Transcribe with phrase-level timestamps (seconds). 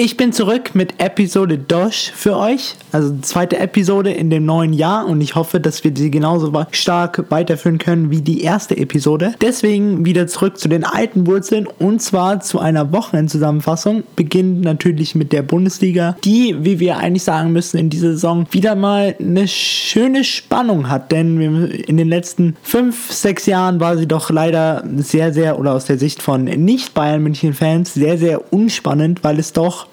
[0.00, 5.08] Ich bin zurück mit Episode Dosh für euch, also zweite Episode in dem neuen Jahr
[5.08, 9.34] und ich hoffe, dass wir sie genauso stark weiterführen können wie die erste Episode.
[9.40, 14.04] Deswegen wieder zurück zu den alten Wurzeln und zwar zu einer Wochenendzusammenfassung.
[14.14, 18.76] Beginnt natürlich mit der Bundesliga, die, wie wir eigentlich sagen müssen, in dieser Saison wieder
[18.76, 24.30] mal eine schöne Spannung hat, denn in den letzten fünf, sechs Jahren war sie doch
[24.30, 29.52] leider sehr, sehr, oder aus der Sicht von Nicht-Bayern München-Fans, sehr, sehr unspannend, weil es
[29.52, 29.87] doch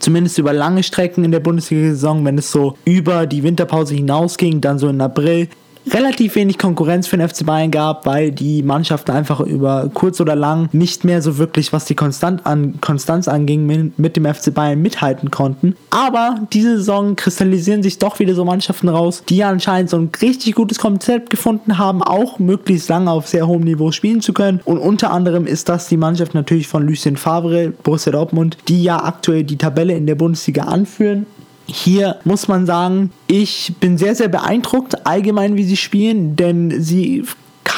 [0.00, 4.78] zumindest über lange Strecken in der Bundesliga-Saison, wenn es so über die Winterpause hinausging, dann
[4.78, 5.48] so in April,
[5.92, 10.36] relativ wenig Konkurrenz für den FC Bayern gab, weil die Mannschaften einfach über kurz oder
[10.36, 14.80] lang nicht mehr so wirklich, was die Konstant an, Konstanz anging, mit dem FC Bayern
[14.80, 15.76] mithalten konnten.
[15.90, 20.54] Aber diese Saison kristallisieren sich doch wieder so Mannschaften raus, die anscheinend so ein richtig
[20.54, 24.60] gutes Konzept gefunden haben, auch möglichst lange auf sehr hohem Niveau spielen zu können.
[24.64, 29.02] Und unter anderem ist das die Mannschaft natürlich von Lucien Favre, Borussia Dortmund, die ja
[29.02, 31.26] aktuell die Tabelle in der Bundesliga anführen
[31.72, 37.24] hier muss man sagen, ich bin sehr, sehr beeindruckt allgemein, wie sie spielen, denn sie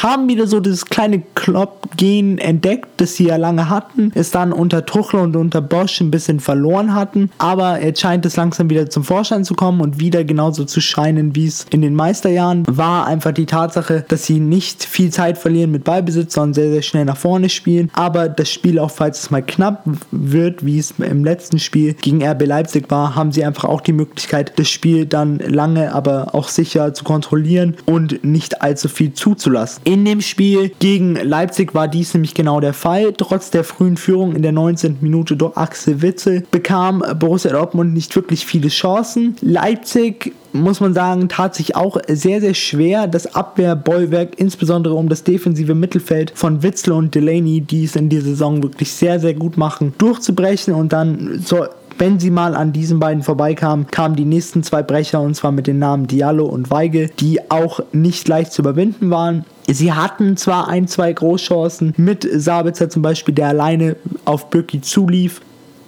[0.03, 4.84] haben wieder so das kleine Klopp-Gen entdeckt, das sie ja lange hatten, es dann unter
[4.84, 9.05] Tuchel und unter Bosch ein bisschen verloren hatten, aber jetzt scheint es langsam wieder zum
[9.05, 13.06] Vorschein zu kommen und wieder genauso zu scheinen, wie es in den Meisterjahren war.
[13.06, 17.05] Einfach die Tatsache, dass sie nicht viel Zeit verlieren mit Ballbesitz, sondern sehr, sehr schnell
[17.05, 21.25] nach vorne spielen, aber das Spiel auch, falls es mal knapp wird, wie es im
[21.25, 25.39] letzten Spiel gegen RB Leipzig war, haben sie einfach auch die Möglichkeit, das Spiel dann
[25.39, 29.83] lange, aber auch sicher zu kontrollieren und nicht allzu viel zuzulassen.
[29.93, 33.12] In dem Spiel gegen Leipzig war dies nämlich genau der Fall.
[33.15, 34.97] Trotz der frühen Führung in der 19.
[35.03, 39.37] Minute durch Axel Witzel bekam Borussia Dortmund nicht wirklich viele Chancen.
[39.43, 45.25] Leipzig muss man sagen, tat sich auch sehr, sehr schwer, das Abwehrbollwerk, insbesondere um das
[45.25, 49.59] defensive Mittelfeld von Witzel und Delaney, die es in dieser Saison wirklich sehr, sehr gut
[49.59, 51.67] machen, durchzubrechen und dann so
[52.02, 55.68] wenn sie mal an diesen beiden vorbeikamen, kamen die nächsten zwei Brecher und zwar mit
[55.68, 59.45] den Namen Diallo und Weige, die auch nicht leicht zu überwinden waren.
[59.68, 65.42] Sie hatten zwar ein, zwei Großchancen mit Sabitzer zum Beispiel, der alleine auf Böcki zulief,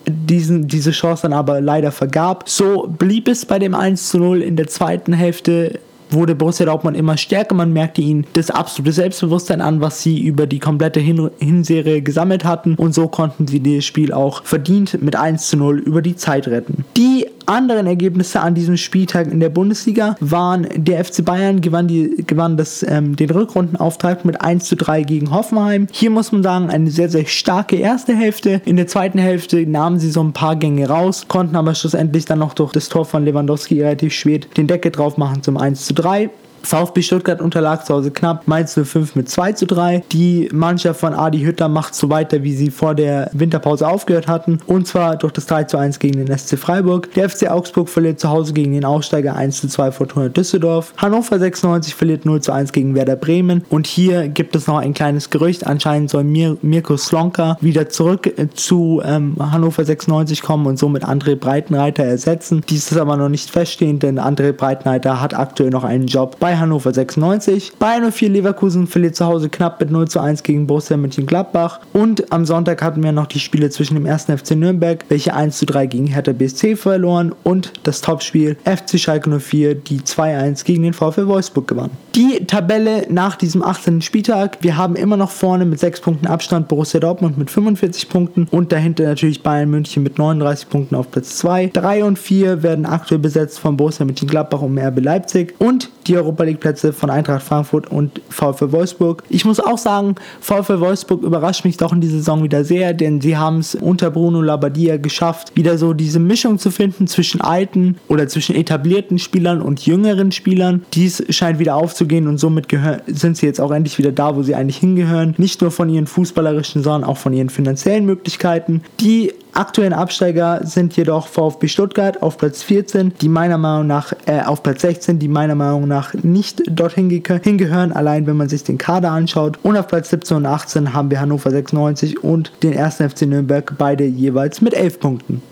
[0.07, 2.49] diesen, diese Chance dann aber leider vergab.
[2.49, 5.81] So blieb es bei dem 1 zu 0 in der zweiten Hälfte
[6.15, 7.55] wurde Borussia Dortmund immer stärker.
[7.55, 12.45] Man merkte ihnen das absolute Selbstbewusstsein an, was sie über die komplette Hin Hinserie gesammelt
[12.45, 12.75] hatten.
[12.77, 16.49] Und so konnten sie das Spiel auch verdient mit 1 zu 0 über die Zeit
[16.49, 16.85] retten.
[16.97, 22.25] Die anderen Ergebnisse an diesem Spieltag in der Bundesliga waren, der FC Bayern gewann, die,
[22.27, 25.87] gewann das, ähm, den Rückrundenauftrag mit 1 zu 3 gegen Hoffenheim.
[25.91, 28.61] Hier muss man sagen, eine sehr, sehr starke erste Hälfte.
[28.65, 32.39] In der zweiten Hälfte nahmen sie so ein paar Gänge raus, konnten aber schlussendlich dann
[32.39, 35.95] noch durch das Tor von Lewandowski relativ spät den Deckel drauf machen zum 1 zu
[35.95, 36.31] 3.
[36.65, 40.05] VfB Stuttgart unterlag zu Hause knapp Mainz 05 mit 2 zu 3.
[40.13, 44.59] Die Mannschaft von Adi Hütter macht so weiter, wie sie vor der Winterpause aufgehört hatten.
[44.67, 47.13] Und zwar durch das 3 zu 1 gegen den SC Freiburg.
[47.15, 50.95] Der FC Augsburg verliert zu Hause gegen den Aufsteiger 1 zu 2 Fortuna Düsseldorf.
[50.97, 53.65] Hannover 96 verliert 0 zu 1 gegen Werder Bremen.
[53.69, 55.67] Und hier gibt es noch ein kleines Gerücht.
[55.67, 61.37] Anscheinend soll Mir Mirko Slonka wieder zurück zu ähm, Hannover 96 kommen und somit André
[61.37, 62.63] Breitenreiter ersetzen.
[62.69, 66.54] Dies ist aber noch nicht feststehend, denn André Breitenreiter hat aktuell noch einen Job bei
[66.59, 67.73] Hannover 96.
[67.79, 71.81] Bayern 04 Leverkusen verliert zu Hause knapp mit 0 zu 1 gegen Borussia Mönchengladbach.
[71.93, 74.25] Und am Sonntag hatten wir noch die Spiele zwischen dem 1.
[74.25, 79.31] FC Nürnberg, welche 1 zu 3 gegen Hertha BSC verloren und das Topspiel FC Schalke
[79.31, 81.91] 04, die 2-1 gegen den VfL Wolfsburg gewann.
[82.15, 84.03] Die Tabelle nach diesem 18.
[84.03, 84.59] Spieltag.
[84.61, 88.73] Wir haben immer noch vorne mit 6 Punkten Abstand Borussia Dortmund mit 45 Punkten und
[88.73, 91.71] dahinter natürlich Bayern München mit 39 Punkten auf Platz 2.
[91.73, 96.44] 3 und 4 werden aktuell besetzt von Borussia Mönchengladbach und RB Leipzig und die Europa
[96.45, 99.23] League Plätze von Eintracht Frankfurt und VfL Wolfsburg.
[99.29, 103.21] Ich muss auch sagen, VfL Wolfsburg überrascht mich doch in dieser Saison wieder sehr, denn
[103.21, 107.97] sie haben es unter Bruno Labbadia geschafft, wieder so diese Mischung zu finden zwischen alten
[108.09, 110.85] oder zwischen etablierten Spielern und jüngeren Spielern.
[110.95, 112.67] Dies scheint wieder aufzugehen und somit
[113.07, 115.35] sind sie jetzt auch endlich wieder da, wo sie eigentlich hingehören.
[115.39, 118.83] Nicht nur von ihren fußballerischen, sondern auch von ihren finanziellen Möglichkeiten.
[119.01, 124.41] Die aktuellen Absteiger sind jedoch VfB Stuttgart auf Platz 14, die meiner Meinung nach äh,
[124.41, 127.11] auf Platz 16, die meiner Meinung nach nicht dorthin
[127.43, 129.59] hingehören, allein wenn man sich den Kader anschaut.
[129.63, 132.97] Und auf Platz 17 und 18 haben wir Hannover 96 und den 1.
[132.97, 135.43] FC Nürnberg, beide jeweils mit 11 Punkten.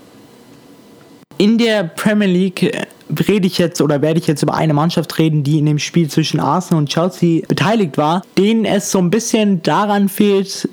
[1.39, 2.87] In der Premier League äh,
[3.29, 6.09] rede ich jetzt oder werde ich jetzt über eine Mannschaft reden, die in dem Spiel
[6.09, 10.69] zwischen Arsenal und Chelsea beteiligt war, denen es so ein bisschen daran fehlt,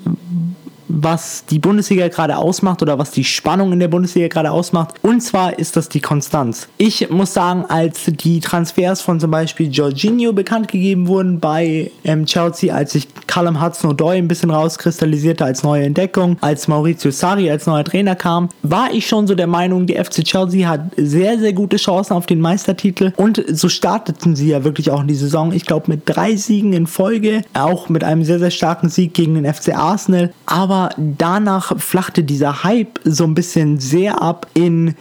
[0.90, 4.94] was die Bundesliga gerade ausmacht oder was die Spannung in der Bundesliga gerade ausmacht.
[5.02, 6.68] Und zwar ist das die Konstanz.
[6.78, 12.26] Ich muss sagen, als die Transfers von zum Beispiel Jorginho bekannt gegeben wurden bei ähm,
[12.26, 17.66] Chelsea, als sich Callum Hudson-Odoi ein bisschen rauskristallisierte als neue Entdeckung, als Maurizio Sarri als
[17.66, 21.52] neuer Trainer kam, war ich schon so der Meinung, die FC Chelsea hat sehr, sehr
[21.52, 25.52] gute Chancen auf den Meistertitel und so starteten sie ja wirklich auch in die Saison.
[25.52, 29.34] Ich glaube mit drei Siegen in Folge, auch mit einem sehr, sehr starken Sieg gegen
[29.34, 34.94] den FC Arsenal, aber danach flachte dieser Hype so ein bisschen sehr ab in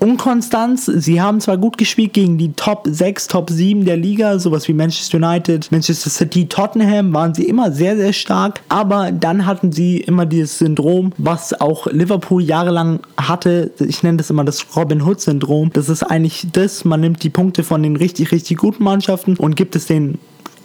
[0.00, 0.86] Unkonstanz.
[0.86, 4.72] Sie haben zwar gut gespielt gegen die Top 6, Top 7 der Liga, sowas wie
[4.72, 9.98] Manchester United, Manchester City, Tottenham, waren sie immer sehr, sehr stark, aber dann hatten sie
[9.98, 13.72] immer dieses Syndrom, was auch Liverpool jahrelang hatte.
[13.78, 15.70] Ich nenne das immer das Robin Hood-Syndrom.
[15.74, 19.54] Das ist eigentlich das, man nimmt die Punkte von den richtig, richtig guten Mannschaften und
[19.54, 20.18] gibt es den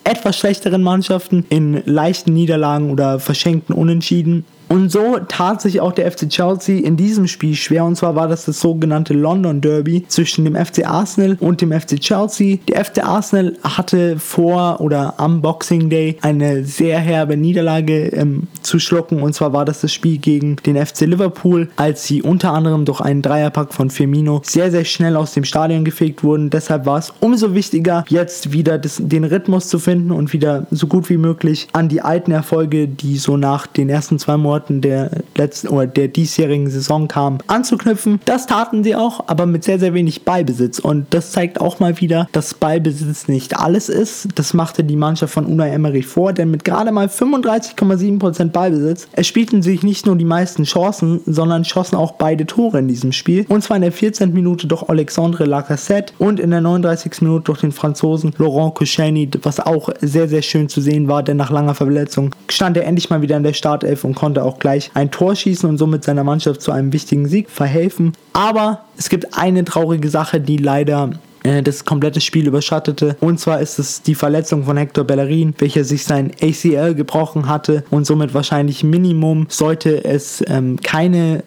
[0.05, 4.45] etwas schlechteren Mannschaften in leichten Niederlagen oder verschenkten Unentschieden.
[4.67, 7.85] Und so tat sich auch der FC Chelsea in diesem Spiel schwer.
[7.85, 12.00] Und zwar war das das sogenannte London Derby zwischen dem FC Arsenal und dem FC
[12.00, 12.57] Chelsea.
[12.67, 18.79] Der FC Arsenal hatte vor oder am Boxing Day eine sehr herbe Niederlage ähm, zu
[18.79, 19.21] schlucken.
[19.21, 23.01] Und zwar war das das Spiel gegen den FC Liverpool, als sie unter anderem durch
[23.01, 26.50] einen Dreierpack von Firmino sehr, sehr schnell aus dem Stadion gefegt wurden.
[26.50, 30.88] Deshalb war es umso wichtiger, jetzt wieder das, den Rhythmus zu finden und wieder so
[30.88, 34.79] gut wie möglich an die alten Erfolge, die so nach den ersten zwei Monaten Monaten
[34.79, 38.21] der letzten oder der diesjährigen Saison kam, anzuknüpfen.
[38.23, 40.79] Das taten sie auch, aber mit sehr, sehr wenig Ballbesitz.
[40.79, 44.29] Und das zeigt auch mal wieder, dass Ballbesitz nicht alles ist.
[44.35, 49.61] Das machte die Mannschaft von Unai Emery vor, denn mit gerade mal 35,7% Ballbesitz erspielten
[49.61, 53.45] sich nicht nur die meisten Chancen, sondern schossen auch beide Tore in diesem Spiel.
[53.49, 54.31] Und zwar in der 14.
[54.31, 57.21] Minute durch Alexandre Lacassette und in der 39.
[57.21, 61.35] Minute durch den Franzosen Laurent Koscielny, was auch sehr, sehr schön zu sehen war, denn
[61.35, 64.92] nach langer Verletzung stand er endlich mal wieder in der Startelf und konnte auch gleich
[64.94, 68.13] ein Tor schießen und somit seiner Mannschaft zu einem wichtigen Sieg verhelfen.
[68.33, 71.12] Aber es gibt eine traurige Sache, die leider
[71.45, 73.18] äh, das komplette Spiel überschattete.
[73.19, 77.83] Und zwar ist es die Verletzung von Hector Bellerin, welcher sich sein ACL gebrochen hatte
[77.92, 81.44] und somit wahrscheinlich Minimum sollte es ähm, keine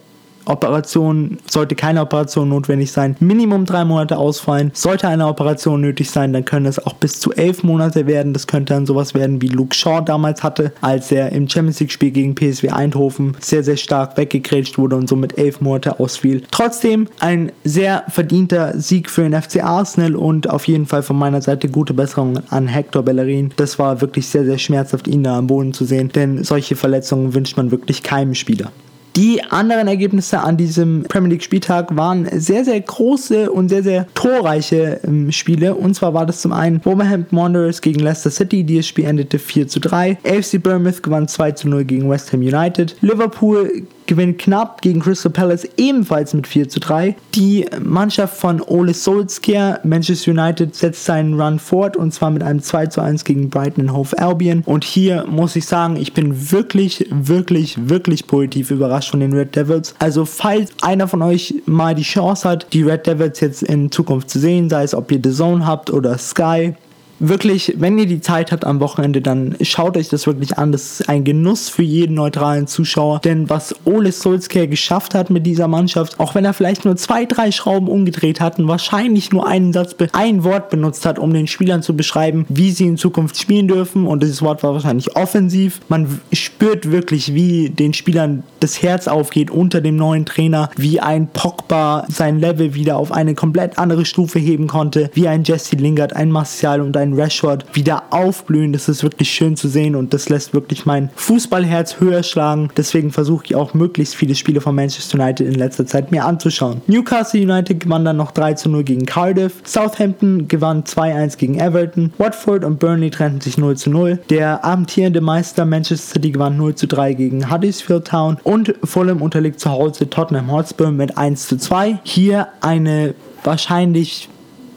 [0.49, 4.71] Operation, sollte keine Operation notwendig sein, Minimum drei Monate ausfallen.
[4.75, 8.33] Sollte eine Operation nötig sein, dann können es auch bis zu elf Monate werden.
[8.33, 11.93] Das könnte dann sowas werden, wie Luke Shaw damals hatte, als er im Champions League
[11.93, 16.43] Spiel gegen PSW Eindhoven sehr, sehr stark weggegrätscht wurde und somit elf Monate ausfiel.
[16.51, 21.43] Trotzdem ein sehr verdienter Sieg für den FC Arsenal und auf jeden Fall von meiner
[21.43, 23.53] Seite gute Besserung an Hector Bellerin.
[23.57, 27.35] Das war wirklich sehr, sehr schmerzhaft, ihn da am Boden zu sehen, denn solche Verletzungen
[27.35, 28.71] wünscht man wirklich keinem Spieler.
[29.19, 34.07] Die anderen Ergebnisse an diesem Premier League Spieltag waren sehr, sehr große und sehr, sehr
[34.15, 35.75] torreiche ähm, Spiele.
[35.75, 38.63] Und zwar war das zum einen Wolverhampton Wanderers gegen Leicester City.
[38.63, 40.19] Dieses Spiel endete 4 zu 3.
[40.25, 42.95] AFC Bournemouth gewann 2 zu 0 gegen West Ham United.
[43.01, 47.15] Liverpool gewinnt knapp gegen Crystal Palace ebenfalls mit 4 zu 3.
[47.37, 52.61] Die Mannschaft von Ole Solskjaer, Manchester United, setzt seinen Run fort und zwar mit einem
[52.61, 54.63] 2 zu 1 gegen Brighton Hove Albion.
[54.67, 59.55] Und hier muss ich sagen, ich bin wirklich, wirklich, wirklich positiv überrascht von den Red
[59.55, 59.95] Devils.
[60.01, 64.31] Also falls einer von euch mal die Chance hat, die Red Devils jetzt in Zukunft
[64.31, 66.75] zu sehen, sei es ob ihr The Zone habt oder Sky,
[67.21, 70.73] wirklich, wenn ihr die Zeit habt am Wochenende, dann schaut euch das wirklich an.
[70.73, 73.21] Das ist ein Genuss für jeden neutralen Zuschauer.
[73.21, 77.25] Denn was Ole Solskjaer geschafft hat mit dieser Mannschaft, auch wenn er vielleicht nur zwei,
[77.25, 81.47] drei Schrauben umgedreht hat und wahrscheinlich nur einen Satz, ein Wort benutzt hat, um den
[81.47, 84.07] Spielern zu beschreiben, wie sie in Zukunft spielen dürfen.
[84.07, 85.81] Und dieses Wort war wahrscheinlich offensiv.
[85.89, 91.29] Man spürt wirklich, wie den Spielern das Herz aufgeht unter dem neuen Trainer, wie ein
[91.29, 96.15] Pogba sein Level wieder auf eine komplett andere Stufe heben konnte, wie ein Jesse Lingard,
[96.15, 98.73] ein Martial und ein ein Rashford wieder aufblühen.
[98.73, 102.71] Das ist wirklich schön zu sehen und das lässt wirklich mein Fußballherz höher schlagen.
[102.77, 106.81] Deswegen versuche ich auch möglichst viele Spiele von Manchester United in letzter Zeit mir anzuschauen.
[106.87, 109.55] Newcastle United gewann dann noch 3 zu 0 gegen Cardiff.
[109.65, 112.13] Southampton gewann 2-1 gegen Everton.
[112.19, 114.19] Watford und Burnley trennten sich 0 zu 0.
[114.31, 119.61] Der amtierende Meister Manchester City gewann 0 zu 3 gegen Huddersfield Town und Fulham unterliegt
[119.61, 122.01] zu Hause Tottenham Hotspur mit 1 zu 2.
[122.05, 124.29] Hier eine wahrscheinlich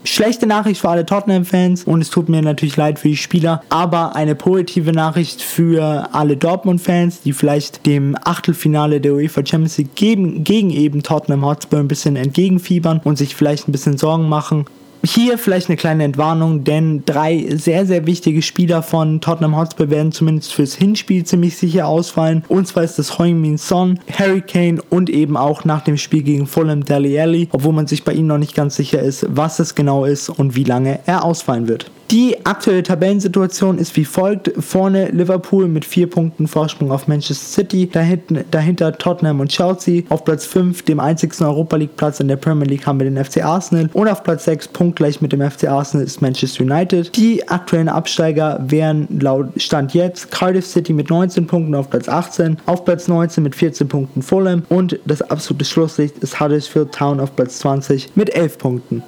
[0.03, 4.15] schlechte Nachricht für alle Tottenham-Fans und es tut mir natürlich leid für die Spieler, aber
[4.15, 10.43] eine positive Nachricht für alle Dortmund-Fans, die vielleicht dem Achtelfinale der UEFA Champions League gegen,
[10.43, 14.65] gegen eben Tottenham Hotspur ein bisschen entgegenfiebern und sich vielleicht ein bisschen Sorgen machen.
[15.03, 20.11] Hier vielleicht eine kleine Entwarnung, denn drei sehr, sehr wichtige Spieler von Tottenham Hotspur werden
[20.11, 22.43] zumindest fürs Hinspiel ziemlich sicher ausfallen.
[22.47, 26.45] Und zwar ist das Heung-Min Son, Harry Kane und eben auch nach dem Spiel gegen
[26.45, 29.73] Fulham Deli Alli, obwohl man sich bei ihm noch nicht ganz sicher ist, was es
[29.73, 31.89] genau ist und wie lange er ausfallen wird.
[32.11, 34.51] Die aktuelle Tabellensituation ist wie folgt.
[34.59, 40.03] Vorne Liverpool mit vier Punkten Vorsprung auf Manchester City, dahinter, dahinter Tottenham und Chelsea.
[40.09, 43.23] Auf Platz 5, dem einzigsten Europa League Platz in der Premier League, haben wir den
[43.23, 47.15] FC Arsenal und auf Platz 6 punktgleich mit dem FC Arsenal ist Manchester United.
[47.15, 52.57] Die aktuellen Absteiger wären laut Stand jetzt Cardiff City mit 19 Punkten auf Platz 18,
[52.65, 57.33] auf Platz 19 mit 14 Punkten Fulham und das absolute Schlusslicht ist Huddersfield Town auf
[57.37, 59.01] Platz 20 mit 11 Punkten.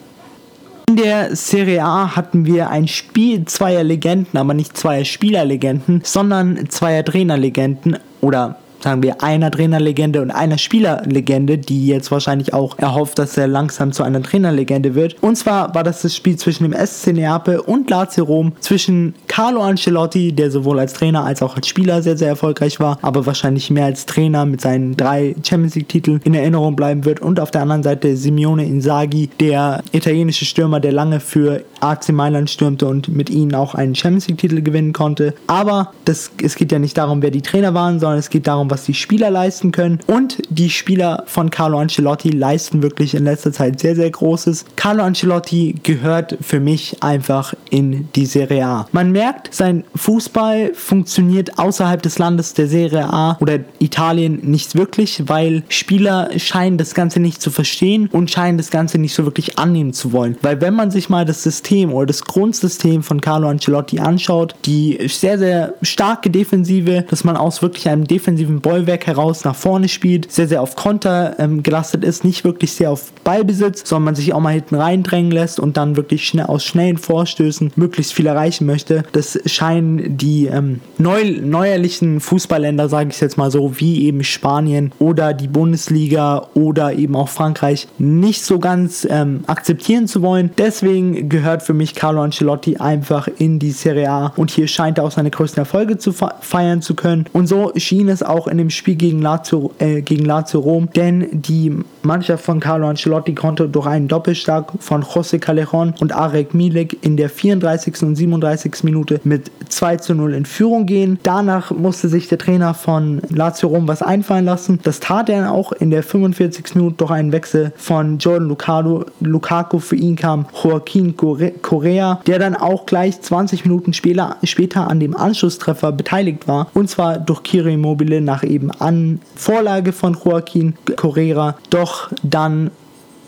[0.88, 6.70] In der Serie A hatten wir ein Spiel zweier Legenden, aber nicht zweier Spielerlegenden, sondern
[6.70, 13.18] zweier Trainerlegenden oder sagen wir, einer Trainerlegende und einer Spielerlegende, die jetzt wahrscheinlich auch erhofft,
[13.20, 15.16] dass er langsam zu einer Trainerlegende wird.
[15.22, 19.62] Und zwar war das das Spiel zwischen dem SC Neapel und Lazio Rom, zwischen Carlo
[19.62, 23.70] Ancelotti, der sowohl als Trainer als auch als Spieler sehr, sehr erfolgreich war, aber wahrscheinlich
[23.72, 27.22] mehr als Trainer mit seinen drei Champions League Titeln in Erinnerung bleiben wird.
[27.22, 32.50] Und auf der anderen Seite Simeone Inzaghi, der italienische Stürmer, der lange für AC Mailand
[32.50, 35.34] stürmte und mit ihnen auch einen Champions League Titel gewinnen konnte.
[35.48, 38.72] Aber das, es geht ja nicht darum, wer die Trainer waren, sondern es geht darum,
[38.72, 40.00] was die Spieler leisten können.
[40.08, 44.66] Und die Spieler von Carlo Ancelotti leisten wirklich in letzter Zeit sehr, sehr Großes.
[44.75, 48.88] Carlo Ancelotti gehört für mich einfach in die Serie A.
[48.92, 55.24] Man merkt, sein Fußball funktioniert außerhalb des Landes der Serie A oder Italien nicht wirklich,
[55.28, 59.58] weil Spieler scheinen das Ganze nicht zu verstehen und scheinen das Ganze nicht so wirklich
[59.58, 60.38] annehmen zu wollen.
[60.42, 65.00] Weil wenn man sich mal das System oder das Grundsystem von Carlo Ancelotti anschaut, die
[65.08, 70.32] sehr, sehr starke Defensive, dass man aus wirklich einem defensiven Bollwerk heraus nach vorne spielt,
[70.32, 74.34] sehr, sehr auf Konter ähm, gelastet ist, nicht wirklich sehr auf Ballbesitz, sondern man sich
[74.34, 78.65] auch mal hinten reindrängen lässt und dann wirklich schnell aus schnellen Vorstößen möglichst viel erreichen
[78.65, 79.03] möchte.
[79.13, 84.92] Das scheinen die ähm, neu, neuerlichen Fußballländer, sage ich jetzt mal so, wie eben Spanien
[85.00, 90.51] oder die Bundesliga oder eben auch Frankreich nicht so ganz ähm, akzeptieren zu wollen.
[90.58, 95.05] Deswegen gehört für mich Carlo Ancelotti einfach in die Serie A und hier scheint er
[95.05, 97.25] auch seine größten Erfolge zu feiern zu können.
[97.34, 101.27] Und so schien es auch in dem Spiel gegen Lazio, äh, gegen Lazio Rom, denn
[101.32, 106.98] die Mannschaft von Carlo Ancelotti konnte durch einen Doppelstark von José Callejon und Arek Milik
[107.01, 108.03] in der 34.
[108.03, 108.84] und 37.
[108.84, 111.20] Minute mit 2 zu 0 in Führung gehen.
[111.24, 114.79] Danach musste sich der Trainer von Lazio Rom was einfallen lassen.
[114.84, 116.75] Das tat er auch in der 45.
[116.75, 119.03] Minute durch einen Wechsel von Jordan Lukaku.
[119.22, 121.15] Lukaku für ihn kam Joaquin
[121.62, 126.68] Correa, der dann auch gleich 20 Minuten später, an dem Anschlusstreffer beteiligt war.
[126.74, 131.56] Und zwar durch Kiri Immobile nach eben an Vorlage von Joaquin Correa.
[131.70, 132.72] Doch dann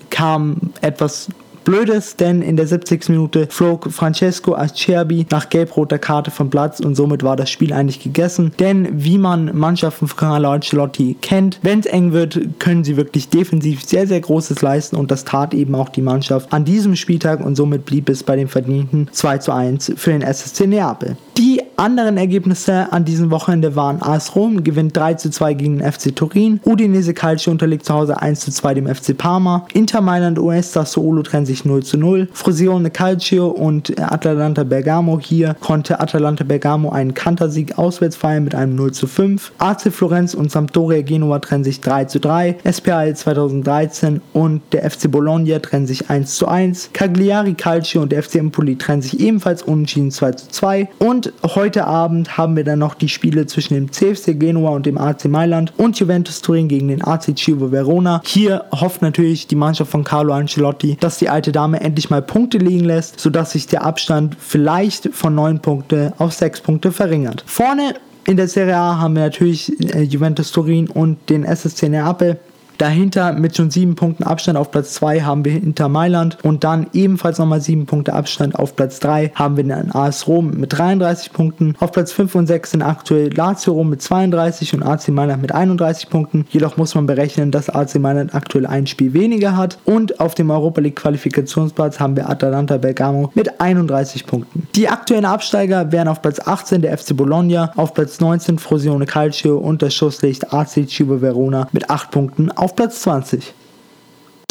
[0.10, 1.29] kam etwas
[1.65, 3.10] Blödes, denn in der 70.
[3.10, 8.01] Minute flog Francesco Acerbi nach gelb-roter Karte vom Platz und somit war das Spiel eigentlich
[8.01, 8.51] gegessen.
[8.60, 13.29] Denn wie man Mannschaften von Carlo Ancelotti kennt, wenn es eng wird, können sie wirklich
[13.29, 17.43] defensiv sehr, sehr Großes leisten und das tat eben auch die Mannschaft an diesem Spieltag
[17.43, 21.17] und somit blieb es bei dem verdienten 2 zu 1 für den SSC Neapel.
[21.38, 25.91] Die anderen Ergebnisse an diesem Wochenende waren AS Rom gewinnt 3 zu 2 gegen den
[25.91, 30.39] FC Turin, Udinese Calcio unterliegt zu Hause 1 zu 2 dem FC Parma, Inter Mailand
[30.39, 36.44] US Sassuolo trennen sich 0 zu 0, Frosione Calcio und Atalanta Bergamo hier konnte Atalanta
[36.44, 41.39] Bergamo einen Kantersieg auswärts feiern mit einem 0 zu 5, AC Florenz und Sampdoria Genua
[41.39, 46.48] trennen sich 3 zu 3, SPAL 2013 und der FC Bologna trennen sich 1 zu
[46.48, 51.34] 1, Cagliari Calcio und der FC Empoli trennen sich ebenfalls unentschieden 2 zu 2 und
[51.44, 55.25] heute Abend haben wir dann noch die Spiele zwischen dem CFC Genua und dem AC
[55.25, 58.22] Mailand und Juventus Turin gegen den AC Chievo Verona.
[58.25, 62.57] Hier hofft natürlich die Mannschaft von Carlo Ancelotti, dass die alte Dame endlich mal Punkte
[62.57, 67.43] liegen lässt, sodass sich der Abstand vielleicht von 9 Punkte auf 6 Punkte verringert.
[67.48, 67.95] Vorne
[68.27, 72.39] in der Serie A haben wir natürlich äh, Juventus Turin und den SSC Neapel.
[72.77, 76.88] Dahinter mit schon sieben Punkten Abstand auf Platz 2 haben wir Inter Mailand und dann
[76.94, 81.32] ebenfalls nochmal sieben Punkte Abstand auf Platz 3 haben wir den AS Rom mit 33
[81.32, 81.75] Punkten.
[81.79, 85.53] Auf Platz 5 und 6 sind aktuell Lazio Rom mit 32 und AC Mailand mit
[85.53, 86.46] 31 Punkten.
[86.50, 90.50] Jedoch muss man berechnen, dass AC Mailand aktuell ein Spiel weniger hat und auf dem
[90.50, 94.67] Europa League Qualifikationsplatz haben wir Atalanta Bergamo mit 31 Punkten.
[94.75, 99.58] Die aktuellen Absteiger wären auf Platz 18 der FC Bologna, auf Platz 19 Frosione Calcio
[99.58, 103.53] und das Schusslicht AC Cibo Verona mit 8 Punkten auf Platz 20.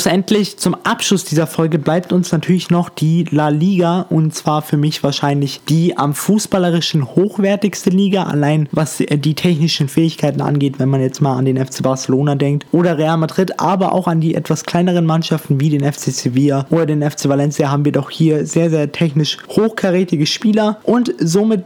[0.01, 4.77] Schlussendlich zum Abschluss dieser Folge bleibt uns natürlich noch die La Liga und zwar für
[4.77, 11.01] mich wahrscheinlich die am fußballerischen hochwertigste Liga, allein was die technischen Fähigkeiten angeht, wenn man
[11.01, 14.63] jetzt mal an den FC Barcelona denkt oder Real Madrid, aber auch an die etwas
[14.63, 18.71] kleineren Mannschaften wie den FC Sevilla oder den FC Valencia haben wir doch hier sehr,
[18.71, 21.65] sehr technisch hochkarätige Spieler und somit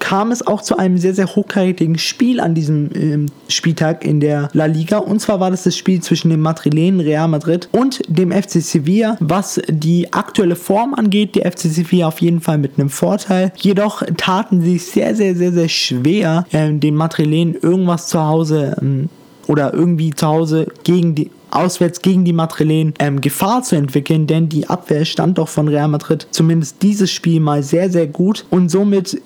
[0.00, 4.48] kam es auch zu einem sehr, sehr hochkarätigen Spiel an diesem ähm, Spieltag in der
[4.52, 4.98] La Liga.
[4.98, 9.16] Und zwar war das das Spiel zwischen dem Madrilenen Real Madrid und dem FC Sevilla.
[9.20, 13.52] Was die aktuelle Form angeht, der FC Sevilla auf jeden Fall mit einem Vorteil.
[13.56, 19.08] Jedoch taten sie sehr, sehr, sehr, sehr schwer, äh, den Madrilenen irgendwas zu Hause ähm,
[19.46, 24.48] oder irgendwie zu Hause gegen die auswärts gegen die Madrilen ähm, Gefahr zu entwickeln, denn
[24.48, 28.70] die Abwehr stand doch von Real Madrid zumindest dieses Spiel mal sehr, sehr gut und
[28.70, 29.20] somit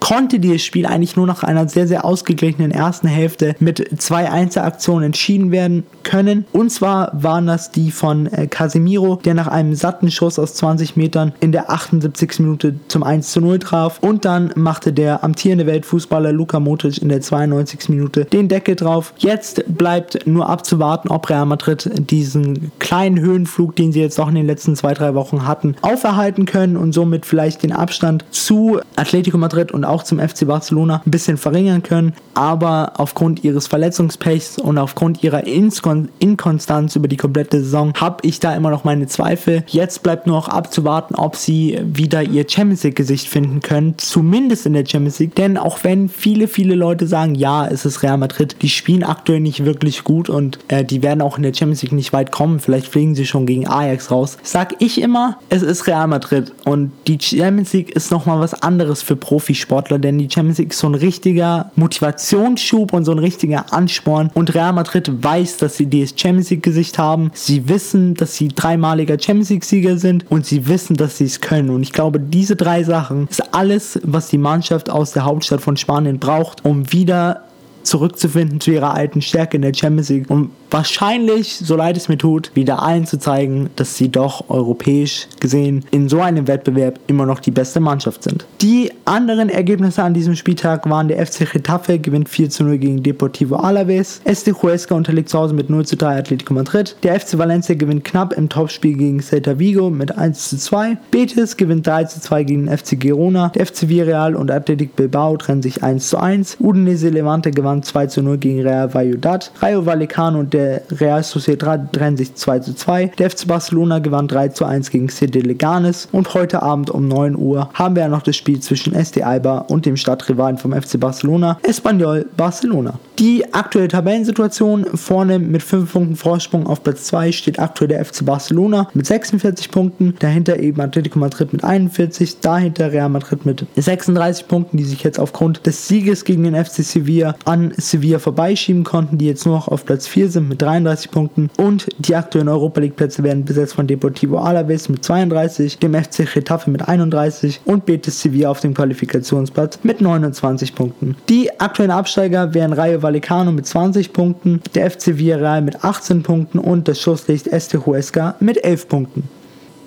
[0.00, 5.04] konnte dieses Spiel eigentlich nur nach einer sehr, sehr ausgeglichenen ersten Hälfte mit zwei Einzelaktionen
[5.04, 6.44] entschieden werden können.
[6.52, 10.96] Und zwar waren das die von äh, Casemiro, der nach einem satten Schuss aus 20
[10.96, 12.40] Metern in der 78.
[12.40, 13.98] Minute zum 1 zu 0 traf.
[14.00, 17.88] Und dann machte der amtierende Weltfußballer Luka Modric in der 92.
[17.88, 19.14] Minute den Deckel drauf.
[19.18, 24.34] Jetzt bleibt nur abzuwarten, ob Real Madrid diesen kleinen Höhenflug, den sie jetzt auch in
[24.34, 29.38] den letzten zwei, drei Wochen hatten, auferhalten können und somit vielleicht den Abstand zu Atletico
[29.38, 32.14] Madrid und auch zum FC Barcelona ein bisschen verringern können.
[32.34, 38.54] Aber aufgrund ihres Verletzungspechs und aufgrund ihrer Inkonstanz über die komplette Saison habe ich da
[38.54, 39.64] immer noch meine Zweifel.
[39.68, 43.94] Jetzt bleibt nur noch abzuwarten, ob sie wieder ihr Champions League Gesicht finden können.
[43.98, 45.34] Zumindest in der Champions League.
[45.34, 49.40] Denn auch wenn viele, viele Leute sagen, ja, es ist Real Madrid, die spielen aktuell
[49.40, 52.60] nicht wirklich gut und äh, die werden auch in der Champions League nicht weit kommen.
[52.60, 54.38] Vielleicht fliegen sie schon gegen Ajax raus.
[54.42, 59.02] Sag ich immer, es ist Real Madrid und die Champions League ist nochmal was anderes
[59.02, 59.73] für Profisport.
[59.74, 64.30] Sportler, denn die Champions League ist so ein richtiger Motivationsschub und so ein richtiger Ansporn.
[64.32, 67.32] Und Real Madrid weiß, dass sie das Champions League Gesicht haben.
[67.34, 71.40] Sie wissen, dass sie dreimaliger Champions League Sieger sind und sie wissen, dass sie es
[71.40, 71.70] können.
[71.70, 75.76] Und ich glaube, diese drei Sachen ist alles, was die Mannschaft aus der Hauptstadt von
[75.76, 77.42] Spanien braucht, um wieder
[77.84, 80.30] zurückzufinden zu ihrer alten Stärke in der Champions League.
[80.30, 85.28] Und wahrscheinlich, so leid es mir tut, wieder allen zu zeigen, dass sie doch europäisch
[85.40, 88.44] gesehen in so einem Wettbewerb immer noch die beste Mannschaft sind.
[88.60, 93.02] Die anderen Ergebnisse an diesem Spieltag waren der FC Getafe gewinnt 4 zu 0 gegen
[93.02, 97.38] Deportivo Alaves, SD Huesca unterliegt zu Hause mit 0 zu 3 Atletico Madrid, der FC
[97.38, 102.04] Valencia gewinnt knapp im Topspiel gegen Celta Vigo mit 1 zu 2, Betis gewinnt 3
[102.04, 106.18] zu 2 gegen FC Girona, der FC Villarreal und Athletic Bilbao trennen sich 1 zu
[106.18, 111.22] 1, Udinese Levante gewann 2 zu 0 gegen Real Valladolid, Rayo Vallecano und der Real
[111.22, 113.12] Sociedad trennen sich 2 zu 2.
[113.18, 116.08] Der FC Barcelona gewann 3 zu 1 gegen CD Leganes.
[116.12, 119.58] Und heute Abend um 9 Uhr haben wir ja noch das Spiel zwischen SD Alba
[119.58, 122.98] und dem Stadtrivalen vom FC Barcelona, Espanyol Barcelona.
[123.18, 128.24] Die aktuelle Tabellensituation vorne mit 5 Punkten Vorsprung auf Platz 2 steht aktuell der FC
[128.24, 134.48] Barcelona mit 46 Punkten, dahinter eben Atletico Madrid mit 41, dahinter Real Madrid mit 36
[134.48, 139.18] Punkten, die sich jetzt aufgrund des Sieges gegen den FC Sevilla an Sevilla vorbeischieben konnten,
[139.18, 142.80] die jetzt nur noch auf Platz 4 sind mit 33 Punkten und die aktuellen Europa
[142.80, 147.86] League Plätze werden besetzt von Deportivo Alaves mit 32, dem FC Getafe mit 31 und
[147.86, 151.16] Betis Sevilla auf dem Qualifikationsplatz mit 29 Punkten.
[151.28, 156.58] Die aktuellen Absteiger wären Rayo Vallecano mit 20 Punkten, der FC Villarreal mit 18 Punkten
[156.58, 159.28] und das Schusslicht Este Huesca mit 11 Punkten.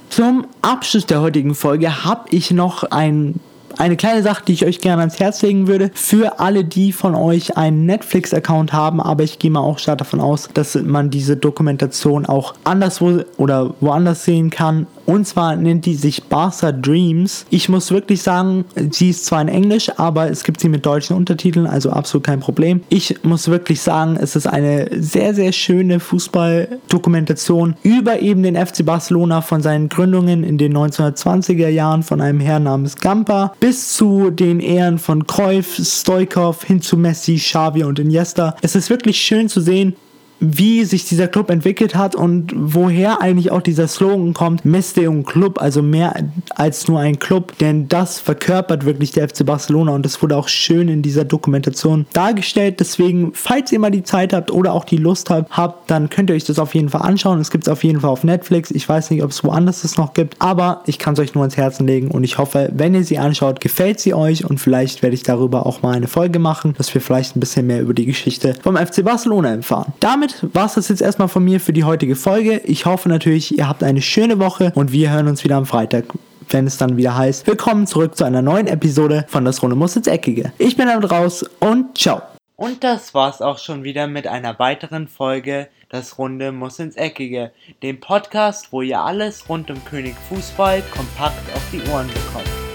[0.09, 3.39] Zum Abschluss der heutigen Folge habe ich noch ein
[3.77, 7.15] eine kleine Sache, die ich euch gerne ans Herz legen würde, für alle, die von
[7.15, 11.37] euch einen Netflix-Account haben, aber ich gehe mal auch stark davon aus, dass man diese
[11.37, 14.87] Dokumentation auch anderswo oder woanders sehen kann.
[15.05, 17.45] Und zwar nennt die sich Barca Dreams.
[17.49, 21.15] Ich muss wirklich sagen, sie ist zwar in Englisch, aber es gibt sie mit deutschen
[21.15, 22.81] Untertiteln, also absolut kein Problem.
[22.89, 28.85] Ich muss wirklich sagen, es ist eine sehr, sehr schöne Fußball-Dokumentation über eben den FC
[28.85, 34.29] Barcelona von seinen Gründungen in den 1920er Jahren von einem Herrn namens Gampa bis zu
[34.29, 38.55] den Ehren von Cruyff, Stoikov hin zu Messi, Xavi und Iniesta.
[38.61, 39.97] Es ist wirklich schön zu sehen,
[40.39, 45.25] wie sich dieser Club entwickelt hat und woher eigentlich auch dieser Slogan kommt, Meste un
[45.25, 46.15] Club, also mehr
[46.55, 50.47] als nur ein Club, denn das verkörpert wirklich der FC Barcelona und das wurde auch
[50.47, 52.79] schön in dieser Dokumentation dargestellt.
[52.79, 56.35] Deswegen, falls ihr mal die Zeit habt oder auch die Lust habt, dann könnt ihr
[56.35, 57.39] euch das auf jeden Fall anschauen.
[57.39, 58.71] Es gibt es auf jeden Fall auf Netflix.
[58.71, 61.43] Ich weiß nicht, ob es woanders es noch gibt, aber ich kann es euch nur
[61.43, 65.01] ans Herzen legen und ich hoffe, wenn ihr sie anschaut, gefällt sie euch und vielleicht
[65.01, 67.93] werde ich darüber auch mal eine Folge machen, dass wir vielleicht ein bisschen mehr über
[67.93, 69.93] die Geschichte vom FC Barcelona erfahren.
[69.99, 72.59] Damit damit war es das jetzt erstmal von mir für die heutige Folge.
[72.65, 76.05] Ich hoffe natürlich, ihr habt eine schöne Woche und wir hören uns wieder am Freitag
[76.49, 79.97] wenn es dann wieder heißt, willkommen zurück zu einer neuen Episode von Das Runde muss
[79.97, 80.53] ins Eckige.
[80.57, 82.21] Ich bin damit raus und ciao.
[82.55, 87.51] Und das war's auch schon wieder mit einer weiteren Folge Das Runde muss ins Eckige,
[87.83, 92.66] dem Podcast, wo ihr alles rund um König Fußball kompakt auf die Ohren bekommt.